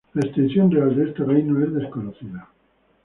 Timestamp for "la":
0.15-0.23